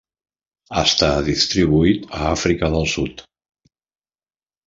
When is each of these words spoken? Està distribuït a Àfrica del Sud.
Està 0.83 1.09
distribuït 1.27 2.09
a 2.19 2.21
Àfrica 2.29 2.71
del 2.77 2.89
Sud. 2.95 3.23